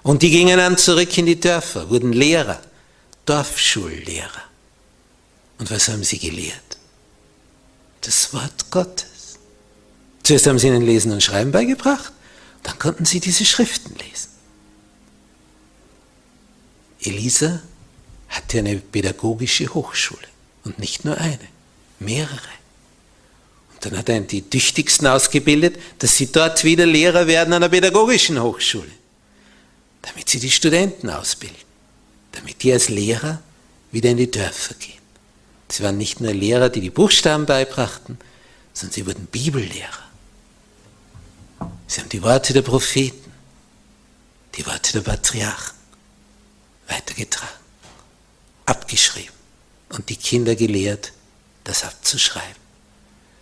[0.03, 2.61] Und die gingen dann zurück in die Dörfer, wurden Lehrer,
[3.27, 4.45] Dorfschullehrer.
[5.59, 6.79] Und was haben sie gelehrt?
[8.03, 9.39] Das Wort Gottes.
[10.23, 12.13] Zuerst haben sie ihnen Lesen und Schreiben beigebracht,
[12.63, 14.31] dann konnten sie diese Schriften lesen.
[17.07, 17.63] Elisa
[18.29, 20.27] hatte eine pädagogische Hochschule
[20.65, 21.39] und nicht nur eine,
[21.99, 22.55] mehrere.
[23.73, 27.69] Und dann hat er die Tüchtigsten ausgebildet, dass sie dort wieder Lehrer werden an der
[27.69, 28.91] pädagogischen Hochschule,
[30.03, 31.57] damit sie die Studenten ausbilden,
[32.33, 33.43] damit die als Lehrer
[33.93, 34.95] wieder in die Dörfer gehen.
[35.69, 38.19] Sie waren nicht nur Lehrer, die die Buchstaben beibrachten,
[38.73, 40.05] sondern sie wurden Bibellehrer.
[41.87, 43.33] Sie haben die Worte der Propheten,
[44.57, 45.84] die Worte der Patriarchen
[46.89, 47.55] weitergetragen,
[48.67, 49.35] abgeschrieben
[49.91, 51.13] und die Kinder gelehrt,
[51.65, 52.65] das abzuschreiben.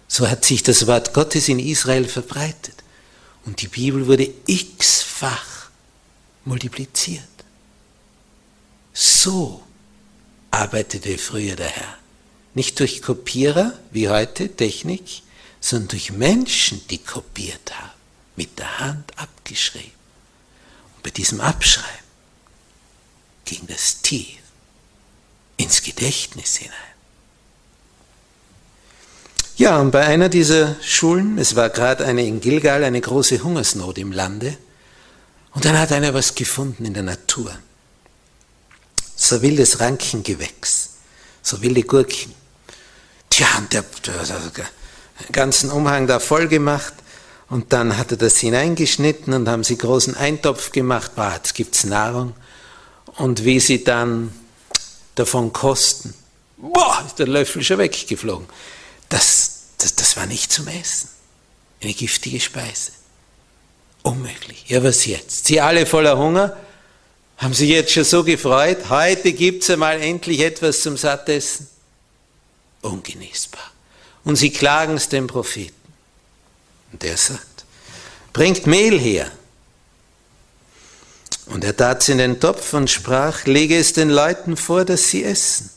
[0.08, 2.74] So hat sich das Wort Gottes in Israel verbreitet
[3.44, 5.70] und die Bibel wurde x-fach
[6.44, 7.24] multipliziert.
[8.92, 9.62] So
[10.50, 11.98] arbeitete früher der Herr.
[12.54, 15.22] Nicht durch Kopierer wie heute, Technik,
[15.60, 17.92] sondern durch Menschen, die kopiert haben,
[18.36, 19.92] mit der Hand abgeschrieben.
[20.96, 22.01] Und bei diesem Abschreiben
[23.44, 24.38] ging das tief
[25.56, 26.76] ins Gedächtnis hinein.
[29.56, 33.98] Ja, und bei einer dieser Schulen, es war gerade eine in Gilgal, eine große Hungersnot
[33.98, 34.56] im Lande,
[35.54, 37.54] und dann hat einer was gefunden in der Natur.
[39.14, 40.90] So wildes Rankengewächs,
[41.42, 42.34] so wilde Gurken.
[43.28, 44.66] Tja, und der, der, der, der
[45.30, 46.94] ganzen Umhang da voll gemacht
[47.48, 51.14] und dann hat er das hineingeschnitten und haben sie großen Eintopf gemacht.
[51.14, 52.34] Boah, jetzt gibt's Nahrung
[53.16, 54.32] und wie sie dann
[55.14, 56.14] davon kosten,
[56.56, 58.46] boah, ist der Löffel schon weggeflogen.
[59.08, 61.08] Das, das, das war nicht zum Essen.
[61.82, 62.92] Eine giftige Speise.
[64.02, 64.64] Unmöglich.
[64.68, 65.46] Ja, was jetzt?
[65.46, 66.56] Sie alle voller Hunger,
[67.38, 71.68] haben sich jetzt schon so gefreut, heute gibt es einmal endlich etwas zum Sattessen.
[72.82, 73.72] Ungenießbar.
[74.24, 75.74] Und sie klagen es dem Propheten.
[76.92, 77.64] Und der sagt,
[78.32, 79.30] bringt Mehl her.
[81.52, 85.10] Und er tat es in den Topf und sprach, lege es den Leuten vor, dass
[85.10, 85.68] sie essen.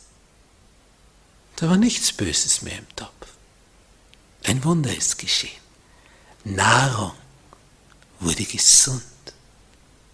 [1.58, 3.12] Da war nichts Böses mehr im Topf.
[4.46, 5.62] Ein Wunder ist geschehen.
[6.46, 7.12] Nahrung
[8.22, 9.04] wurde gesund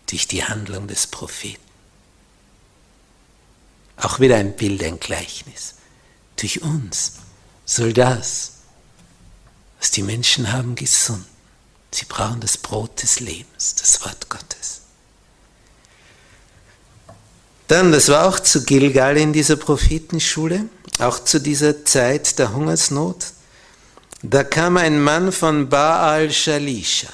[0.07, 1.61] durch die Handlung des Propheten.
[3.97, 5.75] Auch wieder ein Bild, ein Gleichnis.
[6.37, 7.13] Durch uns
[7.65, 8.53] soll das,
[9.79, 11.25] was die Menschen haben, gesund.
[11.91, 14.80] Sie brauchen das Brot des Lebens, das Wort Gottes.
[17.71, 20.65] Dann, das war auch zu Gilgal in dieser Prophetenschule,
[20.99, 23.27] auch zu dieser Zeit der Hungersnot.
[24.21, 27.07] Da kam ein Mann von Baal Shalisha.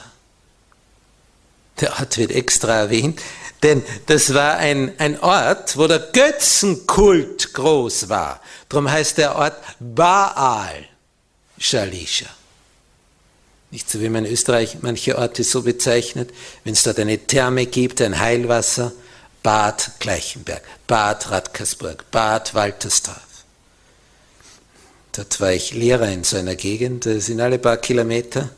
[1.79, 3.21] Der Ort wird extra erwähnt,
[3.61, 8.41] denn das war ein, ein Ort, wo der Götzenkult groß war.
[8.67, 10.87] Darum heißt der Ort Baal
[11.59, 12.25] Shalisha.
[13.69, 16.31] Nicht so wie man in Österreich manche Orte so bezeichnet,
[16.63, 18.91] wenn es dort eine Therme gibt, ein Heilwasser,
[19.43, 23.17] Bad Gleichenberg, Bad Radkersburg, Bad Waltersdorf.
[25.13, 28.49] Dort war ich Lehrer in so einer Gegend, das sind alle paar Kilometer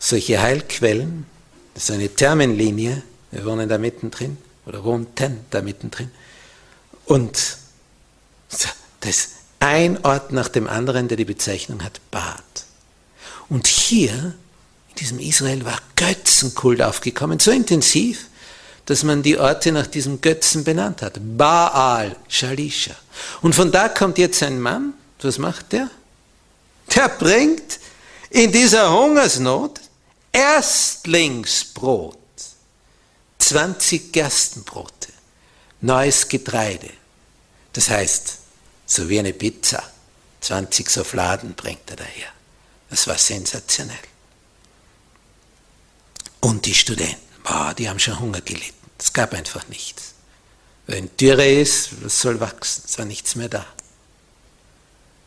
[0.00, 1.26] solche Heilquellen,
[1.74, 6.10] das ist eine Thermenlinie, wir wohnen da mittendrin, oder wohnten da mittendrin.
[7.04, 7.58] Und
[8.48, 8.66] das
[9.04, 12.42] ist ein Ort nach dem anderen, der die Bezeichnung hat, Bad.
[13.48, 14.34] Und hier,
[14.88, 18.26] in diesem Israel, war Götzenkult aufgekommen, so intensiv,
[18.86, 21.18] dass man die Orte nach diesem Götzen benannt hat.
[21.20, 22.94] Baal, Shalisha.
[23.42, 25.90] Und von da kommt jetzt ein Mann, was macht der?
[26.94, 27.78] Der bringt
[28.30, 29.80] in dieser Hungersnot
[30.32, 32.16] Erstlingsbrot,
[33.38, 35.08] 20 Gerstenbrote,
[35.80, 36.90] neues Getreide.
[37.72, 38.38] Das heißt,
[38.86, 39.82] so wie eine Pizza,
[40.40, 42.28] 20 so Fladen bringt er daher.
[42.90, 43.96] Das war sensationell.
[46.40, 48.74] Und die Studenten, boah, die haben schon Hunger gelitten.
[48.98, 50.14] Es gab einfach nichts.
[50.86, 52.84] Wenn Dürre ist, was soll wachsen?
[52.86, 53.66] Es war nichts mehr da.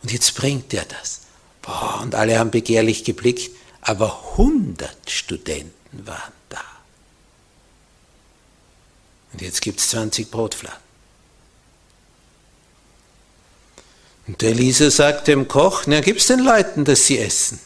[0.02, 1.22] Und jetzt bringt er das.
[1.62, 3.52] Boah, und alle haben begehrlich geblickt,
[3.82, 6.64] aber 100 Studenten waren da.
[9.32, 10.84] Und jetzt gibt es 20 Brotfladen.
[14.28, 17.60] Und der Elisa sagt dem Koch, na, gib's den Leuten, dass sie essen.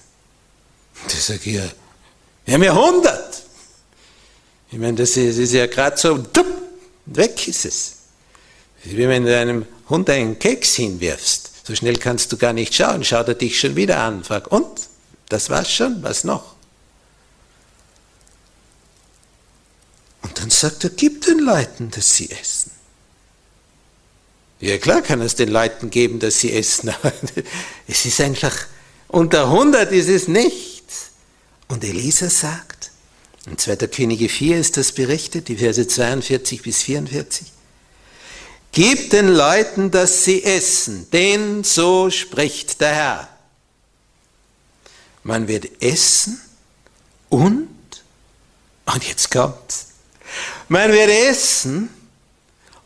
[1.03, 1.63] Und der sagt, ja,
[2.45, 3.46] wir haben ja 100.
[4.69, 6.47] Ich meine, das ist, ist ja gerade so, dupp,
[7.05, 7.93] weg ist es.
[8.83, 11.51] Wie wenn du einem Hund einen Keks hinwirfst.
[11.65, 14.67] So schnell kannst du gar nicht schauen, schaut er dich schon wieder an, fragt, und?
[15.29, 16.55] Das war's schon, was noch?
[20.21, 22.71] Und dann sagt er, gib den Leuten, dass sie essen.
[24.59, 27.13] Ja klar kann es den Leuten geben, dass sie essen, aber
[27.87, 28.55] es ist einfach,
[29.07, 31.11] unter 100 ist es nichts.
[31.67, 32.91] Und Elisa sagt,
[33.47, 33.75] in 2.
[33.87, 37.47] Könige 4 ist das berichtet, die Verse 42 bis 44,
[38.71, 43.29] Gib den Leuten, dass sie essen, denn so spricht der Herr.
[45.23, 46.39] Man wird essen
[47.29, 47.69] und,
[48.85, 49.87] und jetzt kommt's,
[50.67, 51.89] man wird essen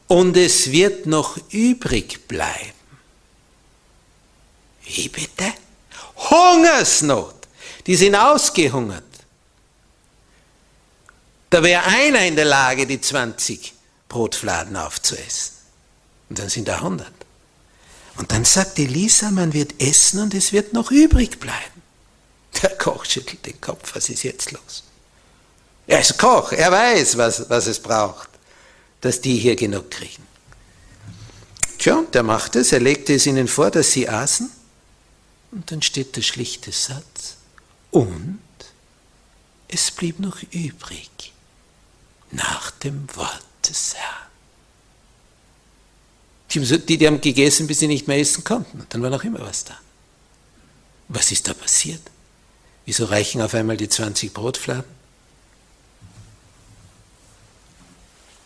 [0.08, 2.72] und es wird noch übrig bleiben.
[4.84, 5.54] Wie bitte?
[6.30, 7.36] Hungersnot.
[7.86, 9.11] Die sind ausgehungert.
[11.52, 13.74] Da wäre einer in der Lage, die 20
[14.10, 15.54] Brotfladen aufzuessen.
[16.30, 17.08] Und dann sind da 100.
[18.18, 21.82] Und dann sagt Elisa, man wird essen und es wird noch übrig bleiben.
[22.64, 24.84] Der Koch schüttelt den Kopf, was ist jetzt los?
[25.88, 28.32] Er ist Koch, er weiß, was, was es braucht
[29.02, 30.26] dass die hier genug kriegen.
[31.80, 34.50] Tja, der macht es, er legte es ihnen vor, dass sie aßen.
[35.52, 37.36] Und dann steht der schlichte Satz.
[37.90, 38.40] Und
[39.68, 41.31] es blieb noch übrig
[42.32, 44.32] nach dem Wort des Herrn.
[46.54, 48.86] Die, die haben gegessen, bis sie nicht mehr essen konnten.
[48.90, 49.78] Dann war noch immer was da.
[51.08, 52.02] Was ist da passiert?
[52.86, 55.02] Wieso reichen auf einmal die 20 Brotfladen?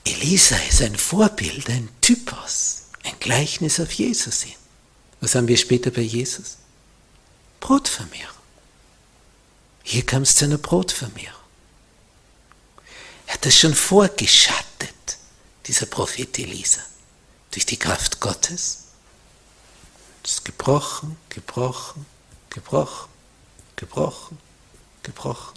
[0.04, 4.54] Elisa ist ein Vorbild, ein Typos, ein Gleichnis auf Jesus hin.
[5.20, 6.58] Was haben wir später bei Jesus?
[7.60, 8.36] Brotvermehrung.
[9.82, 11.35] Hier kam es zu einer Brotvermehrung.
[13.28, 15.18] Er hat das schon vorgeschattet,
[15.66, 16.82] dieser Prophet Elisa,
[17.52, 18.86] durch die Kraft Gottes.
[20.24, 22.06] Es ist gebrochen, gebrochen,
[22.50, 23.10] gebrochen,
[23.76, 24.38] gebrochen,
[25.04, 25.56] gebrochen.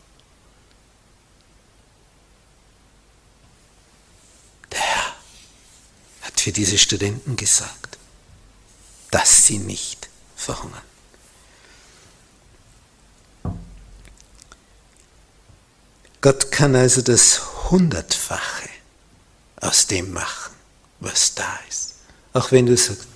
[6.48, 7.98] für diese Studenten gesagt,
[9.10, 10.80] dass sie nicht verhungern.
[16.22, 18.68] Gott kann also das Hundertfache
[19.60, 20.54] aus dem machen,
[21.00, 21.94] was da ist.
[22.32, 23.06] Auch wenn du sagst,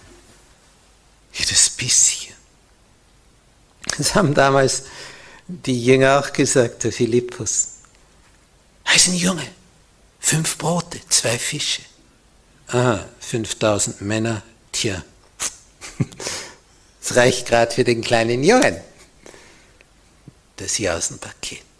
[1.32, 2.34] jedes bisschen.
[3.96, 4.84] Das haben damals
[5.46, 7.68] die Jünger auch gesagt, der Philippus.
[8.84, 9.46] Er ein Junge,
[10.20, 11.82] fünf Brote, zwei Fische.
[12.68, 15.02] Ah, 5000 Männer, tja,
[17.02, 18.80] es reicht gerade für den kleinen Jungen.
[20.56, 21.71] Das Jausenpaket.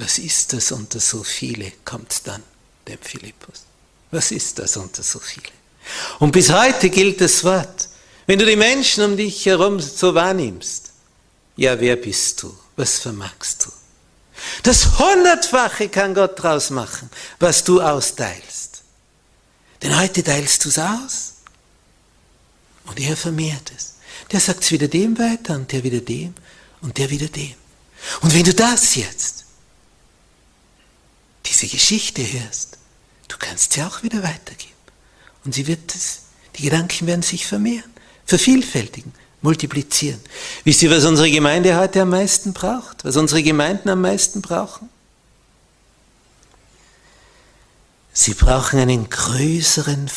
[0.00, 2.42] Was ist das unter so viele, kommt dann
[2.88, 3.64] dem Philippus.
[4.10, 5.52] Was ist das unter so viele?
[6.18, 7.88] Und bis heute gilt das Wort.
[8.26, 10.92] Wenn du die Menschen um dich herum so wahrnimmst,
[11.56, 12.56] ja, wer bist du?
[12.76, 13.70] Was vermagst du?
[14.62, 18.82] Das Hundertfache kann Gott draus machen, was du austeilst.
[19.82, 21.34] Denn heute teilst du es aus.
[22.86, 23.96] Und er vermehrt es.
[24.32, 26.34] Der sagt es wieder dem weiter und der wieder dem
[26.80, 27.54] und der wieder dem.
[28.22, 29.39] Und wenn du das jetzt,
[31.50, 32.78] diese Geschichte hörst,
[33.28, 34.70] du kannst sie auch wieder weitergeben.
[35.44, 36.22] Und sie wird es,
[36.56, 37.92] die Gedanken werden sich vermehren,
[38.24, 40.20] vervielfältigen, multiplizieren.
[40.64, 43.04] Wisst ihr, was unsere Gemeinde heute am meisten braucht?
[43.04, 44.88] Was unsere Gemeinden am meisten brauchen?
[48.12, 50.10] Sie brauchen einen größeren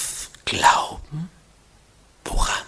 [0.45, 1.29] Glauben.
[2.25, 2.63] Woran?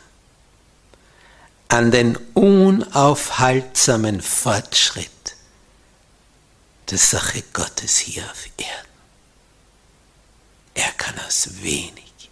[1.67, 5.09] An den unaufhaltsamen Fortschritt
[6.89, 8.89] der Sache Gottes hier auf Erden.
[10.73, 12.29] Er kann aus wenig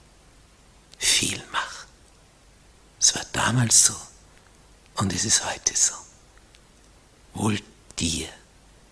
[0.98, 1.88] viel machen.
[3.00, 3.96] Es war damals so
[4.96, 5.94] Und es ist heute so.
[7.34, 7.60] Wohl
[8.00, 8.30] dir,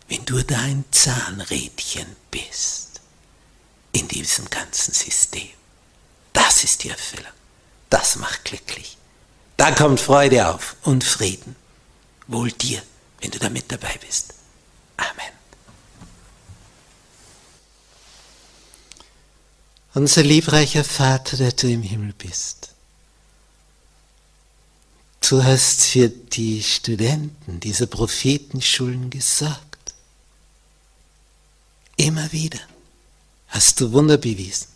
[0.07, 3.01] wenn du dein Zahnrädchen bist
[3.91, 5.49] in diesem ganzen System.
[6.33, 7.31] Das ist die Erfüllung.
[7.89, 8.97] Das macht glücklich.
[9.57, 11.55] Da kommt Freude auf und Frieden.
[12.27, 12.81] Wohl dir,
[13.19, 14.33] wenn du damit dabei bist.
[14.97, 15.40] Amen.
[19.93, 22.69] Unser liebreicher Vater, der du im Himmel bist.
[25.19, 29.93] Du hast für die Studenten dieser Prophetenschulen gesorgt.
[31.97, 32.59] Immer wieder
[33.49, 34.67] hast du Wunder bewiesen.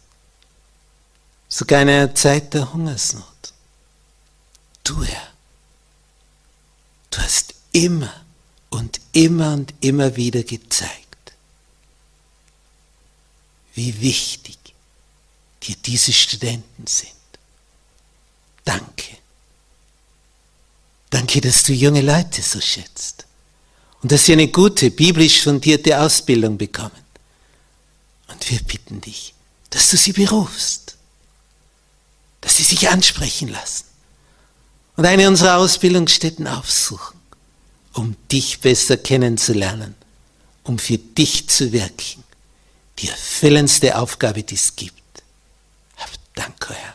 [1.48, 3.26] Sogar in einer Zeit der Hungersnot.
[4.84, 5.28] Du, Herr,
[7.12, 8.14] du hast immer
[8.70, 11.34] und immer und immer wieder gezeigt,
[13.74, 14.65] wie wichtig
[15.68, 17.12] dir diese Studenten sind.
[18.64, 19.18] Danke.
[21.10, 23.26] Danke, dass du junge Leute so schätzt
[24.02, 26.92] und dass sie eine gute, biblisch fundierte Ausbildung bekommen.
[28.28, 29.34] Und wir bitten dich,
[29.70, 30.98] dass du sie berufst,
[32.42, 33.86] dass sie sich ansprechen lassen
[34.96, 37.20] und eine unserer Ausbildungsstätten aufsuchen,
[37.94, 39.96] um dich besser kennenzulernen,
[40.64, 42.24] um für dich zu wirken,
[43.00, 45.05] die erfüllendste Aufgabe, die es gibt.
[46.36, 46.95] 蛋壳呀。